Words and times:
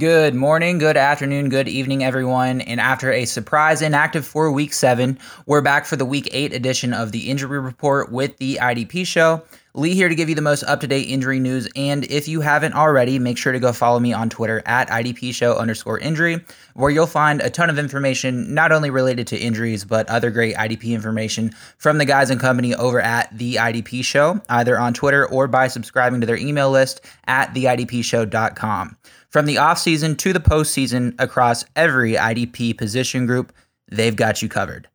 Good 0.00 0.34
morning, 0.34 0.78
good 0.78 0.96
afternoon, 0.96 1.50
good 1.50 1.68
evening, 1.68 2.02
everyone. 2.02 2.62
And 2.62 2.80
after 2.80 3.12
a 3.12 3.26
surprise 3.26 3.82
inactive 3.82 4.24
for 4.24 4.50
week 4.50 4.72
seven, 4.72 5.18
we're 5.44 5.60
back 5.60 5.84
for 5.84 5.96
the 5.96 6.06
week 6.06 6.26
eight 6.32 6.54
edition 6.54 6.94
of 6.94 7.12
the 7.12 7.28
injury 7.28 7.60
report 7.60 8.10
with 8.10 8.38
the 8.38 8.58
IDP 8.62 9.06
show. 9.06 9.42
Lee 9.74 9.94
here 9.94 10.08
to 10.08 10.14
give 10.16 10.28
you 10.28 10.34
the 10.34 10.42
most 10.42 10.64
up 10.64 10.80
to 10.80 10.86
date 10.88 11.08
injury 11.08 11.38
news. 11.38 11.68
And 11.76 12.04
if 12.04 12.26
you 12.26 12.40
haven't 12.40 12.74
already, 12.74 13.18
make 13.18 13.38
sure 13.38 13.52
to 13.52 13.60
go 13.60 13.72
follow 13.72 14.00
me 14.00 14.12
on 14.12 14.28
Twitter 14.28 14.62
at 14.66 14.88
IDP 14.88 15.32
show 15.32 15.56
underscore 15.56 15.98
injury, 16.00 16.44
where 16.74 16.90
you'll 16.90 17.06
find 17.06 17.40
a 17.40 17.50
ton 17.50 17.70
of 17.70 17.78
information, 17.78 18.52
not 18.52 18.72
only 18.72 18.90
related 18.90 19.28
to 19.28 19.38
injuries, 19.38 19.84
but 19.84 20.08
other 20.08 20.30
great 20.30 20.56
IDP 20.56 20.92
information 20.92 21.52
from 21.78 21.98
the 21.98 22.04
guys 22.04 22.30
and 22.30 22.40
company 22.40 22.74
over 22.74 23.00
at 23.00 23.36
the 23.36 23.54
IDP 23.54 24.04
show, 24.04 24.40
either 24.48 24.78
on 24.78 24.92
Twitter 24.92 25.26
or 25.28 25.46
by 25.46 25.68
subscribing 25.68 26.20
to 26.20 26.26
their 26.26 26.36
email 26.36 26.70
list 26.70 27.00
at 27.28 27.54
theidpshow.com. 27.54 28.96
From 29.30 29.46
the 29.46 29.56
offseason 29.56 30.18
to 30.18 30.32
the 30.32 30.40
postseason 30.40 31.14
across 31.20 31.64
every 31.76 32.14
IDP 32.14 32.76
position 32.76 33.26
group, 33.26 33.52
they've 33.88 34.16
got 34.16 34.42
you 34.42 34.48
covered. 34.48 34.89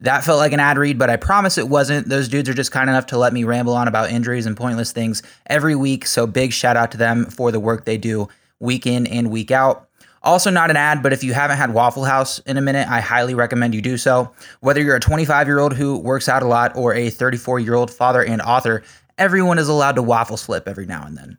That 0.00 0.22
felt 0.22 0.38
like 0.38 0.52
an 0.52 0.60
ad 0.60 0.78
read, 0.78 0.96
but 0.96 1.10
I 1.10 1.16
promise 1.16 1.58
it 1.58 1.68
wasn't. 1.68 2.08
Those 2.08 2.28
dudes 2.28 2.48
are 2.48 2.54
just 2.54 2.70
kind 2.70 2.88
enough 2.88 3.06
to 3.06 3.18
let 3.18 3.32
me 3.32 3.42
ramble 3.42 3.74
on 3.74 3.88
about 3.88 4.10
injuries 4.10 4.46
and 4.46 4.56
pointless 4.56 4.92
things 4.92 5.22
every 5.46 5.74
week. 5.74 6.06
So 6.06 6.26
big 6.26 6.52
shout 6.52 6.76
out 6.76 6.92
to 6.92 6.98
them 6.98 7.26
for 7.26 7.50
the 7.50 7.58
work 7.58 7.84
they 7.84 7.98
do 7.98 8.28
week 8.60 8.86
in 8.86 9.08
and 9.08 9.30
week 9.30 9.50
out. 9.50 9.88
Also, 10.22 10.50
not 10.50 10.70
an 10.70 10.76
ad, 10.76 11.02
but 11.02 11.12
if 11.12 11.24
you 11.24 11.32
haven't 11.32 11.56
had 11.56 11.72
Waffle 11.74 12.04
House 12.04 12.38
in 12.40 12.56
a 12.56 12.60
minute, 12.60 12.88
I 12.88 13.00
highly 13.00 13.34
recommend 13.34 13.74
you 13.74 13.82
do 13.82 13.96
so. 13.96 14.32
Whether 14.60 14.82
you're 14.82 14.96
a 14.96 15.00
25 15.00 15.46
year 15.46 15.58
old 15.58 15.74
who 15.74 15.98
works 15.98 16.28
out 16.28 16.42
a 16.42 16.46
lot 16.46 16.76
or 16.76 16.94
a 16.94 17.10
34 17.10 17.60
year 17.60 17.74
old 17.74 17.90
father 17.90 18.24
and 18.24 18.40
author, 18.42 18.84
everyone 19.16 19.58
is 19.58 19.68
allowed 19.68 19.96
to 19.96 20.02
waffle 20.02 20.36
slip 20.36 20.68
every 20.68 20.86
now 20.86 21.04
and 21.06 21.16
then. 21.16 21.38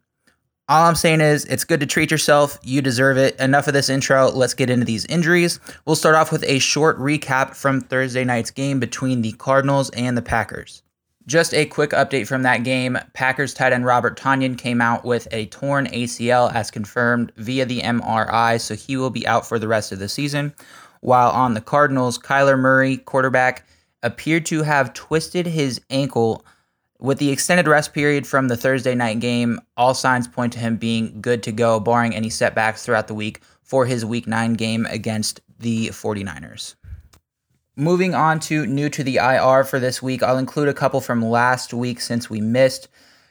All 0.69 0.85
I'm 0.85 0.93
saying 0.93 1.21
is, 1.21 1.45
it's 1.45 1.63
good 1.63 1.79
to 1.79 1.87
treat 1.87 2.11
yourself. 2.11 2.59
You 2.61 2.83
deserve 2.83 3.17
it. 3.17 3.35
Enough 3.39 3.67
of 3.67 3.73
this 3.73 3.89
intro. 3.89 4.29
Let's 4.29 4.53
get 4.53 4.69
into 4.69 4.85
these 4.85 5.03
injuries. 5.05 5.59
We'll 5.85 5.95
start 5.95 6.13
off 6.13 6.31
with 6.31 6.43
a 6.43 6.59
short 6.59 6.99
recap 6.99 7.55
from 7.55 7.81
Thursday 7.81 8.23
night's 8.23 8.51
game 8.51 8.79
between 8.79 9.23
the 9.23 9.31
Cardinals 9.31 9.89
and 9.89 10.15
the 10.15 10.21
Packers. 10.21 10.83
Just 11.25 11.55
a 11.55 11.65
quick 11.65 11.89
update 11.89 12.27
from 12.27 12.43
that 12.43 12.63
game. 12.63 12.99
Packers 13.13 13.55
tight 13.55 13.73
end 13.73 13.83
Robert 13.83 14.15
Tonyan 14.15 14.59
came 14.59 14.79
out 14.79 15.03
with 15.03 15.27
a 15.31 15.47
torn 15.47 15.87
ACL 15.87 16.53
as 16.53 16.69
confirmed 16.69 17.31
via 17.35 17.65
the 17.65 17.81
MRI, 17.81 18.61
so 18.61 18.75
he 18.75 18.95
will 18.95 19.09
be 19.09 19.25
out 19.25 19.47
for 19.47 19.57
the 19.57 19.67
rest 19.67 19.91
of 19.91 19.97
the 19.97 20.07
season. 20.07 20.53
While 21.01 21.31
on 21.31 21.55
the 21.55 21.61
Cardinals, 21.61 22.19
Kyler 22.19 22.59
Murray, 22.59 22.97
quarterback, 22.97 23.65
appeared 24.03 24.45
to 24.45 24.61
have 24.61 24.93
twisted 24.93 25.47
his 25.47 25.81
ankle 25.89 26.45
with 26.99 27.17
the 27.17 27.31
extended 27.31 27.67
rest 27.67 27.93
period 27.93 28.27
from 28.27 28.49
the 28.49 28.57
Thursday 28.57 28.93
night 28.93 29.19
game, 29.19 29.59
all 29.77 29.93
signs 29.93 30.27
point 30.27 30.53
to 30.53 30.59
him 30.59 30.75
being 30.75 31.21
good 31.21 31.41
to 31.43 31.51
go, 31.51 31.79
barring 31.79 32.13
any 32.13 32.29
setbacks 32.29 32.85
throughout 32.85 33.07
the 33.07 33.13
week 33.13 33.41
for 33.63 33.85
his 33.85 34.03
week 34.03 34.27
nine 34.27 34.53
game 34.53 34.85
against 34.89 35.39
the 35.59 35.87
49ers. 35.87 36.75
Moving 37.75 38.13
on 38.13 38.41
to 38.41 38.65
new 38.65 38.89
to 38.89 39.03
the 39.03 39.17
IR 39.17 39.63
for 39.63 39.79
this 39.79 40.01
week, 40.01 40.21
I'll 40.21 40.37
include 40.37 40.67
a 40.67 40.73
couple 40.73 40.99
from 40.99 41.23
last 41.23 41.73
week 41.73 42.01
since 42.01 42.29
we 42.29 42.41
missed. 42.41 42.89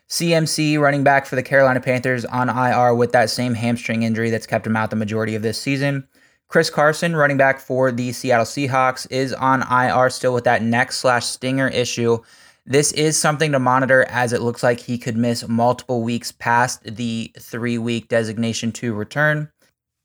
CMC, 0.08 0.78
running 0.78 1.05
back 1.05 1.27
for 1.27 1.36
the 1.36 1.42
Carolina 1.42 1.80
Panthers, 1.80 2.24
on 2.24 2.48
IR 2.48 2.94
with 2.94 3.12
that 3.12 3.28
same 3.28 3.52
hamstring 3.52 4.05
injury 4.05 4.30
that's 4.30 4.46
kept 4.46 4.66
him 4.66 4.74
out 4.74 4.89
the 4.89 4.96
majority 4.96 5.34
of 5.34 5.42
this 5.42 5.61
season. 5.61 6.08
Chris 6.48 6.70
Carson, 6.70 7.14
running 7.14 7.36
back 7.36 7.61
for 7.61 7.92
the 7.92 8.11
Seattle 8.12 8.46
Seahawks, 8.46 9.06
is 9.11 9.34
on 9.34 9.61
IR 9.70 10.08
still 10.08 10.33
with 10.33 10.44
that 10.44 10.62
neck 10.62 10.92
slash 10.92 11.27
stinger 11.27 11.68
issue 11.68 12.18
this 12.68 12.92
is 12.92 13.17
something 13.18 13.52
to 13.52 13.58
monitor 13.58 14.05
as 14.11 14.34
it 14.34 14.42
looks 14.42 14.62
like 14.62 14.79
he 14.79 14.98
could 14.98 15.17
miss 15.17 15.48
multiple 15.48 16.02
weeks 16.02 16.33
past 16.33 16.83
the 16.84 17.33
three 17.39 17.79
week 17.79 18.08
designation 18.08 18.73
to 18.73 18.92
return. 18.92 19.51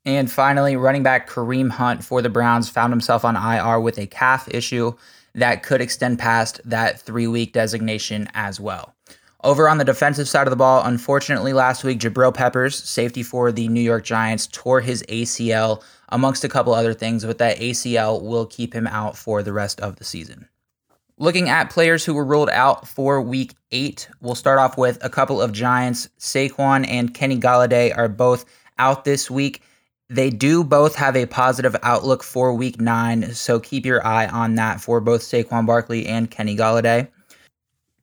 And 0.06 0.32
finally, 0.32 0.74
running 0.74 1.02
back 1.02 1.28
Kareem 1.28 1.70
Hunt 1.70 2.02
for 2.02 2.22
the 2.22 2.30
Browns 2.30 2.70
found 2.70 2.90
himself 2.90 3.22
on 3.22 3.36
IR 3.36 3.80
with 3.80 3.98
a 3.98 4.06
calf 4.06 4.48
issue 4.50 4.94
that 5.34 5.62
could 5.62 5.82
extend 5.82 6.18
past 6.18 6.58
that 6.64 6.98
three 6.98 7.26
week 7.26 7.52
designation 7.52 8.30
as 8.32 8.58
well. 8.58 8.94
Over 9.42 9.68
on 9.68 9.76
the 9.76 9.84
defensive 9.84 10.26
side 10.26 10.46
of 10.46 10.50
the 10.50 10.56
ball, 10.56 10.82
unfortunately, 10.86 11.52
last 11.52 11.84
week, 11.84 11.98
Jabrill 11.98 12.32
Peppers, 12.32 12.82
safety 12.82 13.22
for 13.22 13.52
the 13.52 13.68
New 13.68 13.82
York 13.82 14.04
Giants, 14.04 14.48
tore 14.50 14.80
his 14.80 15.02
ACL, 15.10 15.82
amongst 16.08 16.44
a 16.44 16.48
couple 16.48 16.72
other 16.72 16.94
things, 16.94 17.26
but 17.26 17.36
that 17.36 17.58
ACL 17.58 18.22
will 18.22 18.46
keep 18.46 18.72
him 18.72 18.86
out 18.86 19.18
for 19.18 19.42
the 19.42 19.52
rest 19.52 19.80
of 19.80 19.96
the 19.96 20.04
season. 20.04 20.48
Looking 21.16 21.48
at 21.48 21.70
players 21.70 22.04
who 22.04 22.12
were 22.12 22.24
ruled 22.24 22.50
out 22.50 22.88
for 22.88 23.22
week 23.22 23.54
eight, 23.70 24.08
we'll 24.20 24.34
start 24.34 24.58
off 24.58 24.76
with 24.76 24.98
a 25.00 25.08
couple 25.08 25.40
of 25.40 25.52
Giants. 25.52 26.08
Saquon 26.18 26.84
and 26.88 27.14
Kenny 27.14 27.38
Golladay 27.38 27.96
are 27.96 28.08
both 28.08 28.44
out 28.78 29.04
this 29.04 29.30
week. 29.30 29.62
They 30.08 30.30
do 30.30 30.64
both 30.64 30.96
have 30.96 31.14
a 31.14 31.26
positive 31.26 31.76
outlook 31.84 32.24
for 32.24 32.52
week 32.52 32.80
nine, 32.80 33.32
so 33.32 33.60
keep 33.60 33.86
your 33.86 34.04
eye 34.04 34.26
on 34.26 34.56
that 34.56 34.80
for 34.80 35.00
both 35.00 35.22
Saquon 35.22 35.66
Barkley 35.66 36.04
and 36.04 36.28
Kenny 36.28 36.56
Golladay. 36.56 37.08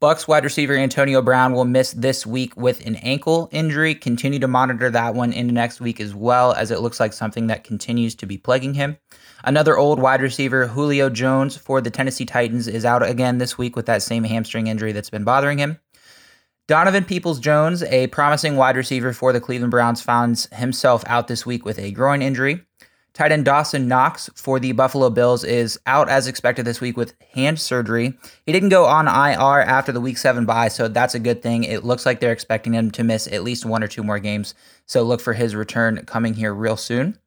Bucs 0.02 0.28
wide 0.28 0.44
receiver 0.44 0.76
Antonio 0.76 1.22
Brown 1.22 1.54
will 1.54 1.64
miss 1.64 1.92
this 1.92 2.26
week 2.26 2.58
with 2.58 2.84
an 2.88 2.96
ankle 2.96 3.48
injury. 3.52 3.94
Continue 3.94 4.40
to 4.40 4.48
monitor 4.48 4.90
that 4.90 5.14
one 5.14 5.32
into 5.32 5.54
next 5.54 5.80
week 5.80 6.00
as 6.00 6.16
well, 6.16 6.54
as 6.54 6.72
it 6.72 6.80
looks 6.80 7.00
like 7.00 7.14
something 7.14 7.46
that 7.46 7.64
continues 7.64 8.16
to 8.16 8.26
be 8.26 8.36
plaguing 8.36 8.74
him. 8.74 8.98
Another 9.44 9.78
old 9.78 10.00
wide 10.00 10.24
receiver, 10.24 10.66
Julio 10.66 11.12
Jones, 11.12 11.56
for 11.56 11.82
the 11.82 11.92
Tennessee 11.92 12.26
Titans, 12.26 12.68
is 12.68 12.84
out 12.84 13.08
again 13.08 13.38
this 13.38 13.60
week 13.60 13.76
with 13.76 13.86
that 13.86 14.02
same 14.02 14.24
hamstring 14.24 14.66
injury 14.66 14.92
that's 14.92 15.12
been 15.12 15.24
bothering 15.24 15.60
him. 15.60 15.80
Donovan 16.68 17.06
Peoples 17.06 17.40
Jones, 17.40 17.84
a 17.84 18.08
promising 18.08 18.56
wide 18.56 18.78
receiver 18.78 19.14
for 19.14 19.32
the 19.32 19.40
Cleveland 19.40 19.70
Browns, 19.70 20.02
finds 20.02 20.48
himself 20.52 21.04
out 21.06 21.28
this 21.28 21.46
week 21.46 21.64
with 21.64 21.78
a 21.78 21.92
groin 21.92 22.24
injury. 22.24 22.66
Tight 23.14 23.34
end 23.34 23.44
Dawson 23.44 23.90
Knox 23.90 24.30
for 24.36 24.58
the 24.58 24.72
Buffalo 24.72 25.10
Bills 25.10 25.44
is 25.44 25.78
out 25.86 26.08
as 26.08 26.28
expected 26.28 26.64
this 26.64 26.80
week 26.80 26.96
with 26.96 27.14
hand 27.34 27.60
surgery. 27.60 28.18
He 28.46 28.54
didn't 28.54 28.70
go 28.70 28.86
on 28.86 29.06
IR 29.06 29.62
after 29.62 29.92
the 29.92 30.00
week 30.00 30.18
seven 30.18 30.46
bye, 30.46 30.70
so 30.70 30.88
that's 30.88 31.14
a 31.14 31.20
good 31.20 31.44
thing. 31.44 31.66
It 31.66 31.84
looks 31.84 32.06
like 32.06 32.22
they're 32.22 32.32
expecting 32.32 32.74
him 32.74 32.90
to 32.92 33.04
miss 33.04 33.28
at 33.28 33.44
least 33.44 33.66
one 33.66 33.84
or 33.84 33.90
two 33.90 34.02
more 34.02 34.20
games, 34.20 34.56
so 34.86 35.04
look 35.04 35.20
for 35.20 35.34
his 35.34 35.56
return 35.56 36.06
coming 36.06 36.36
here 36.36 36.54
real 36.54 36.78
soon. 36.78 37.18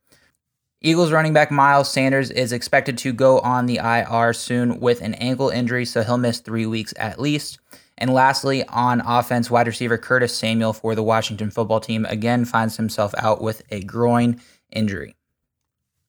Eagles 0.80 1.12
running 1.12 1.34
back 1.34 1.50
Miles 1.50 1.92
Sanders 1.92 2.30
is 2.30 2.52
expected 2.52 2.96
to 2.98 3.12
go 3.12 3.40
on 3.40 3.66
the 3.66 3.76
IR 3.76 4.32
soon 4.32 4.80
with 4.80 5.02
an 5.02 5.12
ankle 5.14 5.50
injury, 5.50 5.84
so 5.84 6.02
he'll 6.02 6.16
miss 6.16 6.40
three 6.40 6.64
weeks 6.64 6.94
at 6.96 7.20
least. 7.20 7.58
And 7.98 8.12
lastly, 8.14 8.64
on 8.68 9.02
offense, 9.02 9.50
wide 9.50 9.66
receiver 9.66 9.98
Curtis 9.98 10.34
Samuel 10.34 10.72
for 10.72 10.94
the 10.94 11.02
Washington 11.02 11.50
football 11.50 11.80
team 11.80 12.06
again 12.06 12.46
finds 12.46 12.78
himself 12.78 13.14
out 13.18 13.42
with 13.42 13.62
a 13.70 13.82
groin 13.82 14.40
injury 14.72 15.14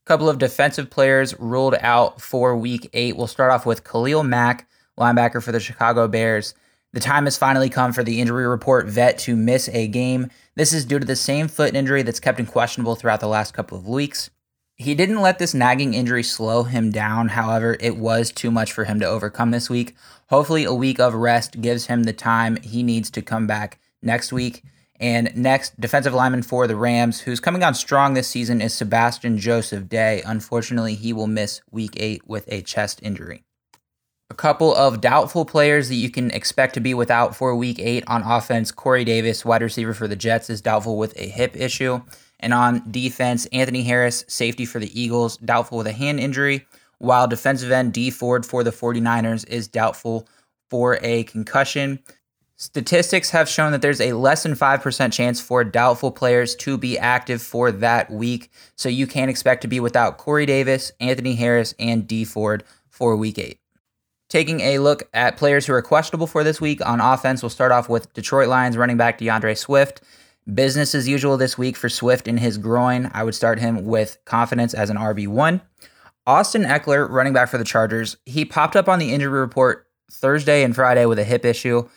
couple 0.06 0.30
of 0.30 0.38
defensive 0.38 0.90
players 0.90 1.38
ruled 1.40 1.76
out 1.82 2.22
for 2.22 2.56
week 2.56 2.90
eight. 2.94 3.18
We'll 3.18 3.28
start 3.28 3.52
off 3.52 3.66
with 3.66 3.84
Khalil 3.84 4.24
Mack, 4.24 4.68
linebacker 4.98 5.44
for 5.44 5.52
the 5.52 5.60
Chicago 5.60 6.08
Bears. 6.08 6.54
The 6.94 7.00
time 7.00 7.26
has 7.26 7.38
finally 7.38 7.70
come 7.70 7.92
for 7.92 8.04
the 8.04 8.22
injury 8.22 8.48
report 8.48 8.88
vet 8.88 9.18
to 9.20 9.36
miss 9.36 9.68
a 9.70 9.88
game. 9.88 10.30
This 10.56 10.72
is 10.72 10.86
due 10.86 11.00
to 11.00 11.06
the 11.06 11.16
same 11.16 11.48
foot 11.48 11.76
injury 11.76 12.04
that's 12.04 12.20
kept 12.20 12.40
him 12.40 12.46
questionable 12.46 12.96
throughout 12.96 13.20
the 13.20 13.28
last 13.28 13.54
couple 13.54 13.78
of 13.78 13.88
weeks. 13.88 14.30
He 14.78 14.94
didn't 14.94 15.22
let 15.22 15.40
this 15.40 15.54
nagging 15.54 15.94
injury 15.94 16.24
slow 16.24 16.64
him 16.64 16.92
down. 16.92 17.30
However, 17.30 17.76
it 17.80 17.98
was 17.98 18.32
too 18.32 18.52
much 18.52 18.72
for 18.72 18.86
him 18.86 19.00
to 19.00 19.06
overcome 19.06 19.52
this 19.52 19.70
week. 19.70 19.96
Hopefully, 20.30 20.66
a 20.66 20.74
week 20.74 21.00
of 21.00 21.14
rest 21.14 21.62
gives 21.62 21.88
him 21.88 22.04
the 22.04 22.14
time 22.14 22.58
he 22.58 22.84
needs 22.84 23.10
to 23.12 23.22
come 23.22 23.48
back 23.48 23.80
next 24.02 24.32
week. 24.32 24.64
And 25.00 25.36
next, 25.36 25.80
defensive 25.80 26.14
lineman 26.14 26.42
for 26.42 26.68
the 26.68 26.76
Rams, 26.76 27.20
who's 27.22 27.40
coming 27.40 27.64
on 27.64 27.74
strong 27.74 28.14
this 28.14 28.28
season, 28.28 28.62
is 28.62 28.74
Sebastian 28.74 29.38
Joseph 29.38 29.90
Day. 29.90 30.22
Unfortunately, 30.26 30.96
he 30.96 31.12
will 31.12 31.28
miss 31.28 31.62
week 31.70 31.96
eight 31.98 32.26
with 32.28 32.46
a 32.48 32.62
chest 32.62 33.02
injury. 33.04 33.44
A 34.30 34.34
couple 34.34 34.74
of 34.74 35.02
doubtful 35.02 35.46
players 35.46 35.90
that 35.90 35.96
you 35.96 36.10
can 36.10 36.32
expect 36.32 36.74
to 36.74 36.80
be 36.80 36.94
without 36.94 37.36
for 37.36 37.56
week 37.56 37.78
eight 37.80 38.04
on 38.08 38.24
offense. 38.24 38.72
Corey 38.72 39.04
Davis, 39.04 39.46
wide 39.46 39.62
receiver 39.62 39.94
for 39.94 40.08
the 40.08 40.16
Jets, 40.16 40.50
is 40.50 40.62
doubtful 40.62 40.98
with 40.98 41.16
a 41.20 41.28
hip 41.28 41.56
issue. 41.56 42.02
And 42.40 42.54
on 42.54 42.90
defense, 42.90 43.46
Anthony 43.48 43.84
Harris, 43.84 44.26
safety 44.28 44.66
for 44.66 44.80
the 44.80 45.00
Eagles, 45.00 45.38
doubtful 45.38 45.78
with 45.78 45.88
a 45.88 45.92
hand 45.92 46.20
injury, 46.20 46.66
while 46.98 47.28
defensive 47.28 47.72
end 47.72 47.94
Dee 47.94 48.10
Ford 48.10 48.46
for 48.46 48.64
the 48.64 48.72
49ers 48.72 49.48
is 49.48 49.68
doubtful 49.68 50.28
for 50.70 50.98
a 51.02 51.24
concussion. 51.26 52.00
Statistics 52.58 53.32
have 53.32 53.50
shown 53.50 53.74
that 53.74 53.82
there's 53.82 54.00
a 54.00 54.14
less 54.14 54.44
than 54.44 54.54
5% 54.54 55.12
chance 55.12 55.42
for 55.42 55.66
doubtful 55.66 56.10
players 56.10 56.56
to 56.56 56.78
be 56.78 56.98
active 56.98 57.42
for 57.42 57.70
that 57.70 58.10
week. 58.10 58.50
So 58.78 58.88
you 58.88 59.08
can't 59.08 59.30
expect 59.30 59.62
to 59.64 59.68
be 59.68 59.82
without 59.82 60.18
Corey 60.18 60.46
Davis, 60.46 60.94
Anthony 61.02 61.36
Harris, 61.36 61.76
and 61.78 62.08
Dee 62.08 62.24
Ford 62.24 62.64
for 62.88 63.18
week 63.18 63.38
eight. 63.38 63.60
Taking 64.30 64.62
a 64.62 64.80
look 64.80 65.04
at 65.14 65.36
players 65.36 65.66
who 65.66 65.74
are 65.74 65.82
questionable 65.82 66.28
for 66.28 66.46
this 66.46 66.62
week 66.62 66.84
on 66.86 67.02
offense, 67.02 67.44
we'll 67.44 67.50
start 67.50 67.74
off 67.74 67.90
with 67.90 68.14
Detroit 68.14 68.48
Lions 68.48 68.78
running 68.78 68.98
back 68.98 69.18
D'Andre 69.18 69.54
Swift. 69.54 70.02
Business 70.52 70.96
as 70.96 71.08
usual 71.10 71.36
this 71.36 71.58
week 71.58 71.76
for 71.76 71.90
Swift 71.90 72.26
in 72.28 72.38
his 72.38 72.58
groin. 72.58 73.12
I 73.14 73.24
would 73.24 73.36
start 73.36 73.60
him 73.60 73.86
with 73.86 74.18
confidence 74.24 74.74
as 74.74 74.90
an 74.90 74.98
RB1. 74.98 75.60
Austin 76.26 76.64
Ekeler, 76.64 77.10
running 77.10 77.34
back 77.34 77.50
for 77.50 77.58
the 77.58 77.64
Chargers, 77.64 78.16
he 78.26 78.46
popped 78.46 78.76
up 78.76 78.88
on 78.88 78.98
the 78.98 79.14
injury 79.14 79.40
report 79.40 79.88
Thursday 80.10 80.64
and 80.64 80.74
Friday 80.74 81.06
with 81.06 81.20
a 81.20 81.24
hip 81.24 81.44
issue. 81.44 81.88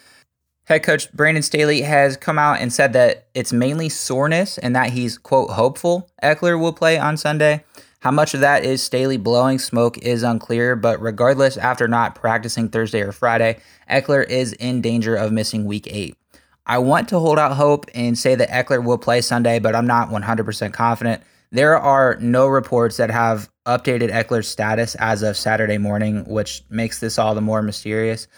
Head 0.69 0.83
coach 0.83 1.11
Brandon 1.13 1.43
Staley 1.43 1.81
has 1.81 2.19
come 2.19 2.39
out 2.39 2.61
and 2.61 2.71
said 2.71 2.93
that 2.93 3.29
it's 3.33 3.55
mainly 3.55 3.89
soreness 3.89 4.59
and 4.59 4.77
that 4.77 4.91
he's, 4.91 5.17
quote, 5.17 5.49
hopeful 5.49 6.11
Ekeler 6.23 6.61
will 6.61 6.75
play 6.75 6.99
on 6.99 7.17
Sunday. 7.17 7.65
How 8.01 8.11
much 8.11 8.35
of 8.35 8.41
that 8.41 8.67
is 8.67 8.83
Staley 8.83 9.17
blowing 9.17 9.59
smoke 9.59 9.97
is 9.97 10.23
unclear, 10.23 10.77
but 10.77 11.01
regardless, 11.01 11.57
after 11.57 11.89
not 11.89 12.15
practicing 12.15 12.69
Thursday 12.69 13.01
or 13.01 13.13
Friday, 13.13 13.61
Ekeler 13.91 14.29
is 14.29 14.53
in 14.53 14.83
danger 14.83 15.17
of 15.17 15.33
missing 15.33 15.65
week 15.65 15.87
eight. 15.91 16.15
I 16.67 16.77
want 16.77 17.09
to 17.09 17.19
hold 17.19 17.39
out 17.39 17.57
hope 17.57 17.87
and 17.95 18.19
say 18.19 18.35
that 18.35 18.51
Ekeler 18.51 18.85
will 18.85 18.99
play 18.99 19.23
Sunday, 19.23 19.59
but 19.61 19.75
I'm 19.75 19.87
not 19.87 20.11
100% 20.11 20.75
confident. 20.75 21.23
There 21.51 21.79
are 21.79 22.19
no 22.21 22.47
reports 22.47 22.99
that 22.99 23.11
have 23.11 23.49
updated 23.65 24.11
Ekeler's 24.11 24.49
status 24.49 24.97
as 24.97 25.23
of 25.23 25.39
Saturday 25.39 25.79
morning, 25.79 26.27
which 26.27 26.63
makes 26.69 27.01
this 27.01 27.19
all 27.19 27.35
the 27.35 27.41
more 27.41 27.63
mysterious. 27.63 28.29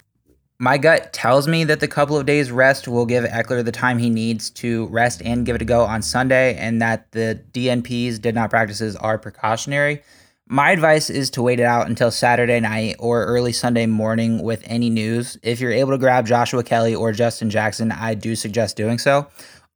My 0.62 0.76
gut 0.76 1.14
tells 1.14 1.48
me 1.48 1.64
that 1.64 1.80
the 1.80 1.88
couple 1.88 2.18
of 2.18 2.26
days 2.26 2.50
rest 2.50 2.86
will 2.86 3.06
give 3.06 3.24
Ekeler 3.24 3.64
the 3.64 3.72
time 3.72 3.96
he 3.96 4.10
needs 4.10 4.50
to 4.50 4.88
rest 4.88 5.22
and 5.24 5.46
give 5.46 5.56
it 5.56 5.62
a 5.62 5.64
go 5.64 5.86
on 5.86 6.02
Sunday, 6.02 6.54
and 6.56 6.82
that 6.82 7.10
the 7.12 7.42
DNPs 7.52 8.20
did 8.20 8.34
not 8.34 8.50
practices 8.50 8.94
are 8.94 9.16
precautionary. 9.16 10.02
My 10.46 10.72
advice 10.72 11.08
is 11.08 11.30
to 11.30 11.42
wait 11.42 11.60
it 11.60 11.64
out 11.64 11.86
until 11.86 12.10
Saturday 12.10 12.60
night 12.60 12.96
or 12.98 13.24
early 13.24 13.52
Sunday 13.52 13.86
morning 13.86 14.42
with 14.42 14.62
any 14.66 14.90
news. 14.90 15.38
If 15.42 15.60
you're 15.60 15.72
able 15.72 15.92
to 15.92 15.98
grab 15.98 16.26
Joshua 16.26 16.62
Kelley 16.62 16.94
or 16.94 17.12
Justin 17.12 17.48
Jackson, 17.48 17.90
I 17.90 18.12
do 18.12 18.36
suggest 18.36 18.76
doing 18.76 18.98
so. 18.98 19.28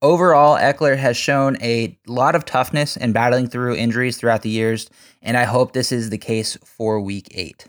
Overall, 0.03 0.59
Ekeler 0.59 0.99
has 0.99 1.17
shown 1.17 1.57
a 1.63 1.99
lot 2.07 2.35
of 2.35 2.45
toughness 2.45 2.99
in 2.99 3.13
battling 3.13 3.49
through 3.49 3.77
injuries 3.77 4.19
throughout 4.19 4.43
the 4.43 4.51
years, 4.51 4.91
and 5.23 5.39
I 5.39 5.45
hope 5.45 5.73
this 5.73 5.93
is 5.93 6.11
the 6.11 6.19
case 6.19 6.59
for 6.63 7.01
week 7.01 7.29
eight. 7.31 7.69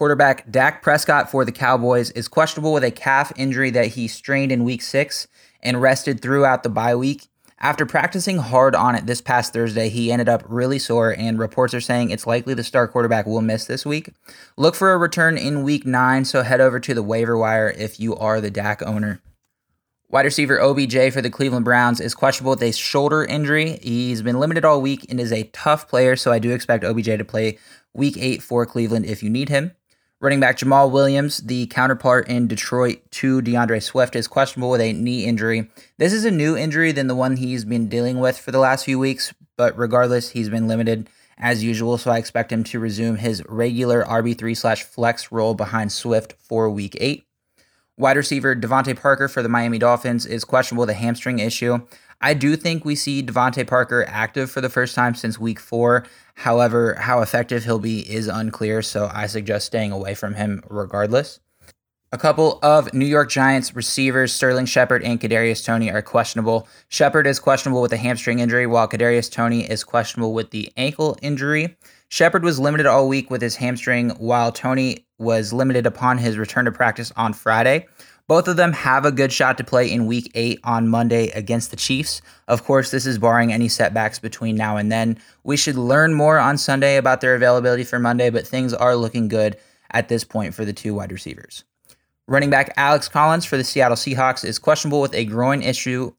Quarterback 0.00 0.50
Dak 0.50 0.80
Prescott 0.80 1.30
for 1.30 1.44
the 1.44 1.52
Cowboys 1.52 2.10
is 2.12 2.26
questionable 2.26 2.72
with 2.72 2.82
a 2.82 2.90
calf 2.90 3.34
injury 3.36 3.68
that 3.68 3.88
he 3.88 4.08
strained 4.08 4.50
in 4.50 4.64
week 4.64 4.80
six 4.80 5.28
and 5.62 5.82
rested 5.82 6.22
throughout 6.22 6.62
the 6.62 6.70
bye 6.70 6.96
week. 6.96 7.28
After 7.58 7.84
practicing 7.84 8.38
hard 8.38 8.74
on 8.74 8.94
it 8.94 9.04
this 9.04 9.20
past 9.20 9.52
Thursday, 9.52 9.90
he 9.90 10.10
ended 10.10 10.26
up 10.26 10.42
really 10.48 10.78
sore, 10.78 11.14
and 11.18 11.38
reports 11.38 11.74
are 11.74 11.82
saying 11.82 12.08
it's 12.08 12.26
likely 12.26 12.54
the 12.54 12.64
star 12.64 12.88
quarterback 12.88 13.26
will 13.26 13.42
miss 13.42 13.66
this 13.66 13.84
week. 13.84 14.14
Look 14.56 14.74
for 14.74 14.94
a 14.94 14.96
return 14.96 15.36
in 15.36 15.64
week 15.64 15.84
nine, 15.84 16.24
so 16.24 16.44
head 16.44 16.62
over 16.62 16.80
to 16.80 16.94
the 16.94 17.02
waiver 17.02 17.36
wire 17.36 17.68
if 17.68 18.00
you 18.00 18.16
are 18.16 18.40
the 18.40 18.50
Dak 18.50 18.80
owner. 18.80 19.20
Wide 20.08 20.24
receiver 20.24 20.58
OBJ 20.62 21.12
for 21.12 21.20
the 21.20 21.28
Cleveland 21.28 21.66
Browns 21.66 22.00
is 22.00 22.14
questionable 22.14 22.52
with 22.52 22.62
a 22.62 22.72
shoulder 22.72 23.22
injury. 23.22 23.78
He's 23.82 24.22
been 24.22 24.40
limited 24.40 24.64
all 24.64 24.80
week 24.80 25.04
and 25.10 25.20
is 25.20 25.30
a 25.30 25.50
tough 25.52 25.88
player, 25.88 26.16
so 26.16 26.32
I 26.32 26.38
do 26.38 26.52
expect 26.52 26.84
OBJ 26.84 27.04
to 27.04 27.24
play 27.26 27.58
week 27.92 28.16
eight 28.16 28.42
for 28.42 28.64
Cleveland 28.64 29.04
if 29.04 29.22
you 29.22 29.28
need 29.28 29.50
him. 29.50 29.72
Running 30.22 30.40
back 30.40 30.58
Jamaal 30.58 30.90
Williams, 30.90 31.38
the 31.38 31.66
counterpart 31.68 32.28
in 32.28 32.46
Detroit 32.46 33.10
to 33.12 33.40
D'Andre 33.40 33.80
Swift, 33.80 34.14
is 34.14 34.28
questionable 34.28 34.68
with 34.68 34.82
a 34.82 34.92
knee 34.92 35.24
injury. 35.24 35.70
This 35.96 36.12
is 36.12 36.26
a 36.26 36.30
new 36.30 36.58
injury 36.58 36.92
than 36.92 37.06
the 37.06 37.14
one 37.14 37.36
he's 37.36 37.64
been 37.64 37.88
dealing 37.88 38.20
with 38.20 38.38
for 38.38 38.50
the 38.50 38.58
last 38.58 38.84
few 38.84 38.98
weeks, 38.98 39.32
but 39.56 39.74
regardless, 39.78 40.28
he's 40.28 40.50
been 40.50 40.68
limited 40.68 41.08
as 41.38 41.64
usual, 41.64 41.96
so 41.96 42.10
I 42.10 42.18
expect 42.18 42.52
him 42.52 42.64
to 42.64 42.78
resume 42.78 43.16
his 43.16 43.42
regular 43.48 44.04
RB3 44.04 44.54
slash 44.54 44.82
flex 44.82 45.32
role 45.32 45.54
behind 45.54 45.90
Swift 45.90 46.34
for 46.38 46.68
week 46.68 46.98
eight. 47.00 47.24
Wide 47.96 48.18
receiver 48.18 48.54
DeVante 48.54 49.00
Parker 49.00 49.26
for 49.26 49.42
the 49.42 49.48
Miami 49.48 49.78
Dolphins 49.78 50.26
is 50.26 50.44
questionable 50.44 50.82
with 50.82 50.90
a 50.90 50.94
hamstring 50.94 51.38
issue. 51.38 51.78
I 52.20 52.34
do 52.34 52.54
think 52.54 52.84
we 52.84 52.96
see 52.96 53.22
DeVante 53.22 53.66
Parker 53.66 54.04
active 54.06 54.50
for 54.50 54.60
the 54.60 54.68
first 54.68 54.94
time 54.94 55.14
since 55.14 55.38
week 55.38 55.58
four. 55.58 56.04
However, 56.34 56.94
how 56.94 57.22
effective 57.22 57.64
he'll 57.64 57.78
be 57.78 58.00
is 58.00 58.28
unclear, 58.28 58.82
so 58.82 59.10
I 59.12 59.26
suggest 59.26 59.66
staying 59.66 59.92
away 59.92 60.14
from 60.14 60.34
him 60.34 60.62
regardless. 60.68 61.40
A 62.12 62.18
couple 62.18 62.58
of 62.60 62.92
New 62.92 63.06
York 63.06 63.30
Giants 63.30 63.74
receivers, 63.76 64.32
Sterling 64.32 64.66
Shepard 64.66 65.04
and 65.04 65.20
Kadarius 65.20 65.64
Toney, 65.64 65.92
are 65.92 66.02
questionable. 66.02 66.66
Shepard 66.88 67.26
is 67.26 67.38
questionable 67.38 67.80
with 67.80 67.92
a 67.92 67.96
hamstring 67.96 68.40
injury, 68.40 68.66
while 68.66 68.88
Kadarius 68.88 69.30
Toney 69.30 69.70
is 69.70 69.84
questionable 69.84 70.34
with 70.34 70.50
the 70.50 70.72
ankle 70.76 71.16
injury. 71.22 71.76
Shepard 72.08 72.42
was 72.42 72.58
limited 72.58 72.86
all 72.86 73.06
week 73.06 73.30
with 73.30 73.40
his 73.40 73.54
hamstring, 73.54 74.10
while 74.18 74.50
Toney 74.50 75.06
was 75.18 75.52
limited 75.52 75.86
upon 75.86 76.18
his 76.18 76.36
return 76.36 76.64
to 76.64 76.72
practice 76.72 77.12
on 77.16 77.32
Friday. 77.32 77.86
Both 78.30 78.46
of 78.46 78.56
them 78.56 78.72
have 78.74 79.04
a 79.04 79.10
good 79.10 79.32
shot 79.32 79.58
to 79.58 79.64
play 79.64 79.90
in 79.90 80.06
week 80.06 80.30
eight 80.36 80.60
on 80.62 80.86
Monday 80.86 81.30
against 81.30 81.72
the 81.72 81.76
Chiefs. 81.76 82.22
Of 82.46 82.62
course, 82.62 82.92
this 82.92 83.04
is 83.04 83.18
barring 83.18 83.52
any 83.52 83.66
setbacks 83.66 84.20
between 84.20 84.54
now 84.54 84.76
and 84.76 84.92
then. 84.92 85.18
We 85.42 85.56
should 85.56 85.74
learn 85.74 86.14
more 86.14 86.38
on 86.38 86.56
Sunday 86.56 86.96
about 86.96 87.20
their 87.20 87.34
availability 87.34 87.82
for 87.82 87.98
Monday, 87.98 88.30
but 88.30 88.46
things 88.46 88.72
are 88.72 88.94
looking 88.94 89.26
good 89.26 89.56
at 89.90 90.08
this 90.08 90.22
point 90.22 90.54
for 90.54 90.64
the 90.64 90.72
two 90.72 90.94
wide 90.94 91.10
receivers. 91.10 91.64
Running 92.28 92.50
back 92.50 92.72
Alex 92.76 93.08
Collins 93.08 93.46
for 93.46 93.56
the 93.56 93.64
Seattle 93.64 93.96
Seahawks 93.96 94.44
is 94.44 94.60
questionable 94.60 95.00
with 95.00 95.12
a 95.12 95.24
groin 95.24 95.60
issue 95.60 96.12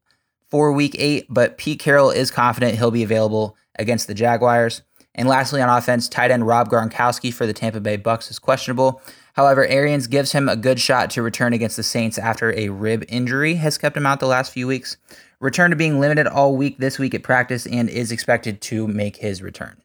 for 0.50 0.74
week 0.74 0.98
eight, 1.00 1.28
but 1.30 1.58
Pete 1.58 1.80
Carroll 1.80 2.12
is 2.12 2.30
confident 2.30 2.78
he'll 2.78 2.92
be 2.92 3.04
available 3.04 3.56
against 3.80 4.08
the 4.08 4.14
Jaguars. 4.14 4.82
And 5.16 5.30
lastly, 5.30 5.62
on 5.62 5.70
offense, 5.70 6.10
tight 6.10 6.32
end 6.32 6.46
Rob 6.46 6.70
Gronkowski 6.70 7.34
for 7.34 7.46
the 7.46 7.54
Tampa 7.54 7.80
Bay 7.80 7.98
Bucs 7.98 8.30
is 8.30 8.38
questionable. 8.38 9.02
However, 9.34 9.66
Arians 9.66 10.08
gives 10.08 10.32
him 10.32 10.50
a 10.50 10.56
good 10.56 10.80
shot 10.80 11.10
to 11.12 11.22
return 11.22 11.54
against 11.54 11.78
the 11.78 11.84
Saints 11.84 12.18
after 12.18 12.54
a 12.54 12.70
rib 12.70 13.06
injury 13.08 13.56
has 13.56 13.78
kept 13.78 13.98
him 13.98 14.06
out 14.06 14.20
the 14.20 14.28
last 14.28 14.52
few 14.52 14.68
weeks. 14.68 14.98
Return 15.40 15.72
to 15.72 15.76
being 15.76 16.00
limited 16.00 16.28
all 16.28 16.56
week 16.56 16.78
this 16.78 17.00
week 17.00 17.16
at 17.16 17.24
practice 17.24 17.66
and 17.66 17.90
is 17.90 18.12
expected 18.12 18.62
to 18.62 18.88
make 18.88 19.18
his 19.18 19.42
return. 19.42 19.82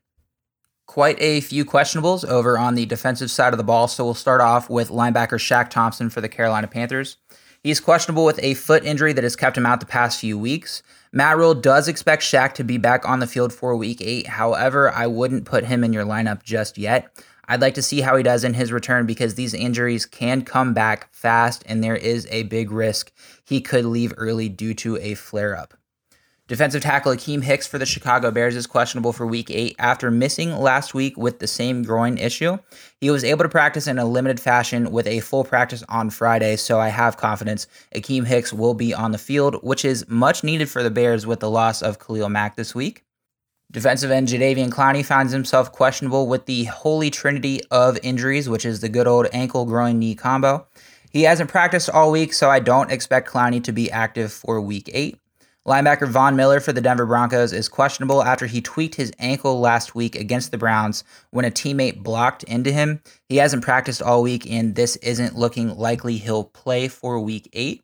Quite 0.86 1.20
a 1.20 1.40
few 1.40 1.64
questionables 1.64 2.24
over 2.24 2.58
on 2.58 2.74
the 2.74 2.86
defensive 2.86 3.30
side 3.30 3.52
of 3.52 3.58
the 3.58 3.64
ball, 3.64 3.88
so 3.88 4.04
we'll 4.04 4.14
start 4.14 4.40
off 4.40 4.70
with 4.70 4.88
linebacker 4.88 5.38
Shaq 5.38 5.68
Thompson 5.70 6.10
for 6.10 6.20
the 6.20 6.28
Carolina 6.28 6.68
Panthers. 6.68 7.16
He's 7.62 7.80
questionable 7.80 8.24
with 8.24 8.38
a 8.42 8.54
foot 8.54 8.84
injury 8.84 9.12
that 9.12 9.24
has 9.24 9.34
kept 9.34 9.58
him 9.58 9.66
out 9.66 9.80
the 9.80 9.86
past 9.86 10.20
few 10.20 10.38
weeks. 10.38 10.82
Matt 11.10 11.36
Rhule 11.36 11.54
does 11.54 11.88
expect 11.88 12.22
Shaq 12.22 12.54
to 12.54 12.64
be 12.64 12.78
back 12.78 13.08
on 13.08 13.18
the 13.18 13.26
field 13.26 13.52
for 13.52 13.74
week 13.74 14.00
eight. 14.00 14.26
However, 14.26 14.92
I 14.92 15.06
wouldn't 15.06 15.46
put 15.46 15.64
him 15.64 15.82
in 15.82 15.92
your 15.92 16.04
lineup 16.04 16.44
just 16.44 16.78
yet. 16.78 17.10
I'd 17.48 17.60
like 17.60 17.74
to 17.74 17.82
see 17.82 18.00
how 18.00 18.16
he 18.16 18.22
does 18.22 18.44
in 18.44 18.54
his 18.54 18.72
return 18.72 19.06
because 19.06 19.34
these 19.34 19.54
injuries 19.54 20.06
can 20.06 20.42
come 20.42 20.74
back 20.74 21.12
fast 21.14 21.62
and 21.66 21.82
there 21.82 21.96
is 21.96 22.26
a 22.30 22.44
big 22.44 22.70
risk 22.70 23.12
he 23.44 23.60
could 23.60 23.84
leave 23.84 24.12
early 24.16 24.48
due 24.48 24.74
to 24.74 24.96
a 24.98 25.14
flare 25.14 25.56
up. 25.56 25.74
Defensive 26.48 26.82
tackle 26.82 27.10
Akiem 27.10 27.42
Hicks 27.42 27.66
for 27.66 27.76
the 27.76 27.84
Chicago 27.84 28.30
Bears 28.30 28.54
is 28.54 28.68
questionable 28.68 29.12
for 29.12 29.26
week 29.26 29.50
eight 29.50 29.74
after 29.80 30.12
missing 30.12 30.52
last 30.52 30.94
week 30.94 31.16
with 31.16 31.40
the 31.40 31.48
same 31.48 31.82
groin 31.82 32.18
issue. 32.18 32.58
He 33.00 33.10
was 33.10 33.24
able 33.24 33.42
to 33.42 33.48
practice 33.48 33.88
in 33.88 33.98
a 33.98 34.04
limited 34.04 34.38
fashion 34.38 34.92
with 34.92 35.08
a 35.08 35.18
full 35.18 35.42
practice 35.42 35.82
on 35.88 36.10
Friday, 36.10 36.54
so 36.54 36.78
I 36.78 36.90
have 36.90 37.16
confidence 37.16 37.66
Akiem 37.96 38.26
Hicks 38.26 38.52
will 38.52 38.74
be 38.74 38.94
on 38.94 39.10
the 39.10 39.18
field, 39.18 39.56
which 39.64 39.84
is 39.84 40.08
much 40.08 40.44
needed 40.44 40.70
for 40.70 40.84
the 40.84 40.90
Bears 40.90 41.26
with 41.26 41.40
the 41.40 41.50
loss 41.50 41.82
of 41.82 41.98
Khalil 41.98 42.28
Mack 42.28 42.54
this 42.54 42.76
week. 42.76 43.05
Defensive 43.72 44.10
end 44.10 44.28
Jadeveon 44.28 44.70
Clowney 44.70 45.04
finds 45.04 45.32
himself 45.32 45.72
questionable 45.72 46.28
with 46.28 46.46
the 46.46 46.64
holy 46.64 47.10
trinity 47.10 47.60
of 47.70 47.98
injuries, 48.02 48.48
which 48.48 48.64
is 48.64 48.80
the 48.80 48.88
good 48.88 49.06
old 49.06 49.26
ankle 49.32 49.66
groin 49.66 49.98
knee 49.98 50.14
combo. 50.14 50.66
He 51.10 51.22
hasn't 51.22 51.50
practiced 51.50 51.90
all 51.90 52.12
week, 52.12 52.32
so 52.32 52.48
I 52.48 52.60
don't 52.60 52.92
expect 52.92 53.28
Clowney 53.28 53.62
to 53.64 53.72
be 53.72 53.90
active 53.90 54.32
for 54.32 54.60
week 54.60 54.88
eight. 54.92 55.18
Linebacker 55.66 56.06
Von 56.06 56.36
Miller 56.36 56.60
for 56.60 56.72
the 56.72 56.80
Denver 56.80 57.06
Broncos 57.06 57.52
is 57.52 57.68
questionable 57.68 58.22
after 58.22 58.46
he 58.46 58.60
tweaked 58.60 58.94
his 58.94 59.12
ankle 59.18 59.58
last 59.58 59.96
week 59.96 60.14
against 60.14 60.52
the 60.52 60.58
Browns 60.58 61.02
when 61.30 61.44
a 61.44 61.50
teammate 61.50 62.04
blocked 62.04 62.44
into 62.44 62.70
him. 62.70 63.02
He 63.28 63.38
hasn't 63.38 63.64
practiced 63.64 64.00
all 64.00 64.22
week, 64.22 64.48
and 64.48 64.76
this 64.76 64.94
isn't 64.96 65.34
looking 65.34 65.76
likely 65.76 66.18
he'll 66.18 66.44
play 66.44 66.86
for 66.86 67.18
week 67.18 67.48
eight. 67.52 67.82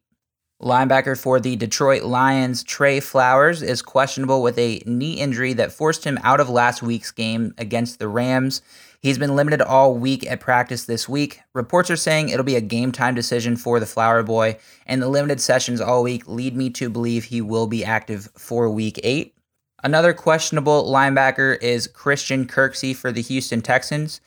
Linebacker 0.62 1.20
for 1.20 1.40
the 1.40 1.56
Detroit 1.56 2.04
Lions, 2.04 2.62
Trey 2.62 3.00
Flowers, 3.00 3.62
is 3.62 3.82
questionable 3.82 4.42
with 4.42 4.56
a 4.58 4.80
knee 4.86 5.14
injury 5.14 5.52
that 5.54 5.72
forced 5.72 6.04
him 6.04 6.20
out 6.22 6.38
of 6.38 6.48
last 6.48 6.82
week's 6.82 7.10
game 7.10 7.52
against 7.58 7.98
the 7.98 8.06
Rams. 8.06 8.62
He's 9.00 9.18
been 9.18 9.34
limited 9.34 9.60
all 9.60 9.96
week 9.96 10.24
at 10.30 10.38
practice 10.38 10.84
this 10.84 11.08
week. 11.08 11.40
Reports 11.52 11.90
are 11.90 11.96
saying 11.96 12.28
it'll 12.28 12.44
be 12.44 12.54
a 12.54 12.60
game 12.60 12.92
time 12.92 13.16
decision 13.16 13.56
for 13.56 13.80
the 13.80 13.86
Flower 13.86 14.22
Boy, 14.22 14.56
and 14.86 15.02
the 15.02 15.08
limited 15.08 15.40
sessions 15.40 15.80
all 15.80 16.04
week 16.04 16.28
lead 16.28 16.54
me 16.56 16.70
to 16.70 16.88
believe 16.88 17.24
he 17.24 17.40
will 17.40 17.66
be 17.66 17.84
active 17.84 18.28
for 18.38 18.70
week 18.70 19.00
eight. 19.02 19.34
Another 19.82 20.12
questionable 20.12 20.88
linebacker 20.88 21.60
is 21.60 21.88
Christian 21.88 22.46
Kirksey 22.46 22.94
for 22.94 23.10
the 23.10 23.22
Houston 23.22 23.62
Texans. 23.62 24.20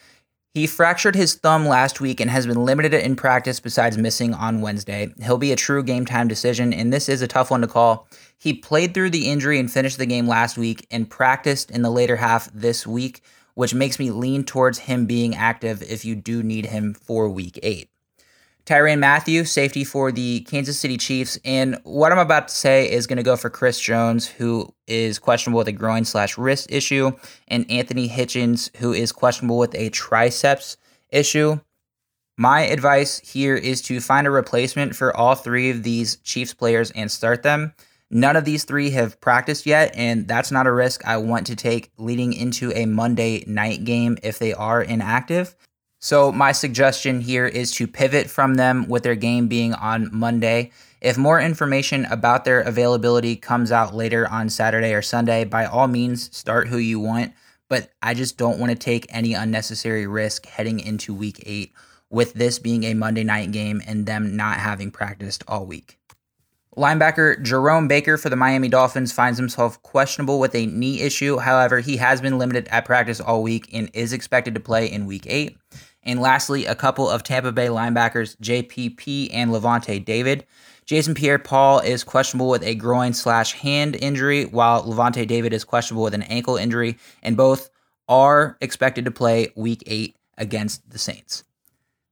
He 0.55 0.67
fractured 0.67 1.15
his 1.15 1.35
thumb 1.35 1.67
last 1.67 1.99
week 1.99 2.21
and 2.21 2.31
has 2.31 2.47
been 2.47 2.63
limited 2.63 2.93
in 2.93 3.17
practice 3.17 3.59
besides 3.59 3.97
missing 3.97 4.33
on 4.33 4.61
Wednesday. 4.61 5.13
He'll 5.21 5.37
be 5.37 5.51
a 5.51 5.57
true 5.57 5.83
game 5.83 6.05
time 6.05 6.29
decision, 6.29 6.71
and 6.71 6.93
this 6.93 7.09
is 7.09 7.21
a 7.21 7.27
tough 7.27 7.51
one 7.51 7.59
to 7.59 7.67
call. 7.67 8.07
He 8.37 8.53
played 8.53 8.93
through 8.93 9.09
the 9.09 9.29
injury 9.29 9.59
and 9.59 9.69
finished 9.69 9.97
the 9.97 10.05
game 10.05 10.29
last 10.29 10.57
week 10.57 10.87
and 10.89 11.09
practiced 11.09 11.71
in 11.71 11.81
the 11.81 11.89
later 11.89 12.15
half 12.15 12.49
this 12.53 12.87
week, 12.87 13.21
which 13.55 13.73
makes 13.73 13.99
me 13.99 14.11
lean 14.11 14.45
towards 14.45 14.79
him 14.79 15.05
being 15.05 15.35
active 15.35 15.83
if 15.83 16.05
you 16.05 16.15
do 16.15 16.41
need 16.41 16.67
him 16.67 16.93
for 16.93 17.27
week 17.27 17.59
eight. 17.61 17.89
Tyrann 18.65 18.99
Mathieu, 18.99 19.45
safety 19.45 19.83
for 19.83 20.11
the 20.11 20.41
Kansas 20.41 20.79
City 20.79 20.97
Chiefs. 20.97 21.37
And 21.45 21.79
what 21.83 22.11
I'm 22.11 22.17
about 22.17 22.47
to 22.47 22.55
say 22.55 22.89
is 22.91 23.05
going 23.05 23.17
to 23.17 23.23
go 23.23 23.35
for 23.35 23.49
Chris 23.49 23.79
Jones, 23.79 24.27
who 24.27 24.73
is 24.87 25.19
questionable 25.19 25.59
with 25.59 25.67
a 25.67 25.71
groin 25.71 26.03
slash 26.03 26.37
wrist 26.37 26.71
issue, 26.71 27.11
and 27.47 27.69
Anthony 27.69 28.09
Hitchens, 28.09 28.75
who 28.77 28.91
is 28.91 29.11
questionable 29.11 29.59
with 29.59 29.75
a 29.75 29.89
triceps 29.91 30.77
issue. 31.09 31.59
My 32.37 32.61
advice 32.61 33.19
here 33.19 33.55
is 33.55 33.81
to 33.83 34.01
find 34.01 34.25
a 34.25 34.31
replacement 34.31 34.95
for 34.95 35.15
all 35.15 35.35
three 35.35 35.69
of 35.69 35.83
these 35.83 36.17
Chiefs 36.17 36.53
players 36.53 36.91
and 36.91 37.11
start 37.11 37.43
them. 37.43 37.73
None 38.09 38.35
of 38.35 38.45
these 38.45 38.65
three 38.65 38.89
have 38.91 39.19
practiced 39.21 39.65
yet, 39.65 39.93
and 39.95 40.27
that's 40.27 40.51
not 40.51 40.67
a 40.67 40.71
risk 40.71 41.05
I 41.05 41.17
want 41.17 41.47
to 41.47 41.55
take 41.55 41.91
leading 41.97 42.33
into 42.33 42.71
a 42.73 42.85
Monday 42.85 43.43
night 43.47 43.83
game 43.83 44.17
if 44.23 44.39
they 44.39 44.53
are 44.53 44.81
inactive. 44.81 45.55
So, 46.05 46.31
my 46.31 46.51
suggestion 46.51 47.19
here 47.19 47.47
is 47.47 47.71
to 47.71 47.87
pivot 47.87 48.29
from 48.29 48.53
them 48.53 48.87
with 48.87 49.01
their 49.01 49.15
game 49.15 49.47
being 49.47 49.73
on 49.73 50.11
Monday. 50.13 50.69
If 51.01 51.17
more 51.17 51.39
information 51.39 52.05
about 52.05 52.45
their 52.45 52.61
availability 52.61 53.35
comes 53.35 53.71
out 53.71 53.95
later 53.95 54.29
on 54.29 54.49
Saturday 54.49 54.93
or 54.93 55.01
Sunday, 55.01 55.45
by 55.45 55.65
all 55.65 55.87
means, 55.87 56.29
start 56.37 56.67
who 56.67 56.77
you 56.77 56.99
want. 56.99 57.33
But 57.69 57.89
I 58.03 58.13
just 58.13 58.37
don't 58.37 58.59
want 58.59 58.71
to 58.71 58.77
take 58.77 59.07
any 59.09 59.33
unnecessary 59.33 60.05
risk 60.05 60.45
heading 60.45 60.79
into 60.79 61.11
week 61.11 61.41
eight 61.43 61.73
with 62.11 62.33
this 62.33 62.59
being 62.59 62.83
a 62.83 62.93
Monday 62.93 63.23
night 63.23 63.51
game 63.51 63.81
and 63.87 64.05
them 64.05 64.35
not 64.35 64.57
having 64.57 64.91
practiced 64.91 65.43
all 65.47 65.65
week. 65.65 65.97
Linebacker 66.77 67.41
Jerome 67.41 67.87
Baker 67.87 68.17
for 68.17 68.29
the 68.29 68.35
Miami 68.35 68.69
Dolphins 68.69 69.11
finds 69.11 69.39
himself 69.39 69.81
questionable 69.81 70.39
with 70.39 70.53
a 70.53 70.67
knee 70.67 71.01
issue. 71.01 71.37
However, 71.37 71.79
he 71.79 71.97
has 71.97 72.21
been 72.21 72.37
limited 72.37 72.67
at 72.67 72.85
practice 72.85 73.19
all 73.19 73.41
week 73.41 73.69
and 73.73 73.89
is 73.93 74.13
expected 74.13 74.53
to 74.53 74.59
play 74.59 74.85
in 74.85 75.07
week 75.07 75.25
eight. 75.25 75.57
And 76.05 76.19
lastly, 76.19 76.65
a 76.65 76.75
couple 76.75 77.09
of 77.09 77.23
Tampa 77.23 77.51
Bay 77.51 77.67
linebackers, 77.67 78.37
JPP 78.37 79.29
and 79.33 79.51
Lavonte 79.51 80.03
David. 80.03 80.45
Jason 80.85 81.15
Pierre 81.15 81.39
Paul 81.39 81.79
is 81.79 82.03
questionable 82.03 82.49
with 82.49 82.61
a 82.63 82.75
groin 82.75 83.13
slash 83.13 83.53
hand 83.53 83.95
injury, 83.95 84.45
while 84.45 84.83
Lavonte 84.83 85.25
David 85.27 85.51
is 85.51 85.63
questionable 85.63 86.03
with 86.03 86.13
an 86.13 86.21
ankle 86.23 86.57
injury, 86.57 86.97
and 87.23 87.35
both 87.35 87.71
are 88.07 88.55
expected 88.61 89.05
to 89.05 89.11
play 89.11 89.51
week 89.55 89.81
eight 89.87 90.15
against 90.37 90.87
the 90.89 90.99
Saints. 90.99 91.43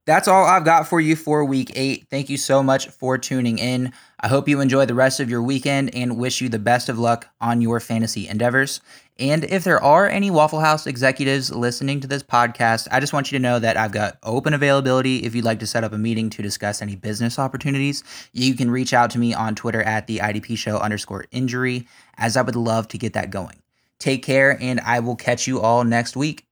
That's 0.06 0.28
all 0.28 0.44
I've 0.44 0.66
got 0.66 0.86
for 0.86 1.00
you 1.00 1.16
for 1.16 1.42
week 1.46 1.72
eight. 1.74 2.06
Thank 2.10 2.28
you 2.28 2.36
so 2.36 2.62
much 2.62 2.88
for 2.88 3.16
tuning 3.16 3.56
in. 3.56 3.90
I 4.20 4.28
hope 4.28 4.48
you 4.48 4.60
enjoy 4.60 4.84
the 4.84 4.94
rest 4.94 5.18
of 5.18 5.30
your 5.30 5.42
weekend 5.42 5.94
and 5.94 6.18
wish 6.18 6.42
you 6.42 6.50
the 6.50 6.58
best 6.58 6.90
of 6.90 6.98
luck 6.98 7.28
on 7.40 7.62
your 7.62 7.80
fantasy 7.80 8.28
endeavors. 8.28 8.82
And 9.18 9.44
if 9.44 9.64
there 9.64 9.82
are 9.82 10.06
any 10.06 10.30
Waffle 10.30 10.60
House 10.60 10.86
executives 10.86 11.50
listening 11.50 12.00
to 12.00 12.06
this 12.06 12.22
podcast, 12.22 12.86
I 12.90 13.00
just 13.00 13.14
want 13.14 13.32
you 13.32 13.38
to 13.38 13.42
know 13.42 13.58
that 13.58 13.78
I've 13.78 13.92
got 13.92 14.18
open 14.22 14.52
availability 14.52 15.24
if 15.24 15.34
you'd 15.34 15.44
like 15.44 15.60
to 15.60 15.66
set 15.66 15.84
up 15.84 15.92
a 15.94 15.98
meeting 15.98 16.28
to 16.30 16.42
discuss 16.42 16.82
any 16.82 16.96
business 16.96 17.38
opportunities. 17.38 18.04
You 18.32 18.54
can 18.54 18.70
reach 18.70 18.92
out 18.92 19.08
to 19.10 19.18
me 19.18 19.32
on 19.32 19.54
Twitter 19.54 19.82
at 19.82 20.06
the 20.06 20.18
IDP 20.18 20.58
show 20.58 20.78
underscore 20.78 21.24
injury, 21.30 21.86
as 22.18 22.36
I 22.36 22.42
would 22.42 22.56
love 22.56 22.88
to 22.88 22.98
get 22.98 23.14
that 23.14 23.30
going. 23.30 23.62
Take 23.98 24.22
care, 24.22 24.58
and 24.60 24.80
I 24.80 25.00
will 25.00 25.16
catch 25.16 25.46
you 25.46 25.60
all 25.60 25.82
next 25.84 26.14
week. 26.14 26.44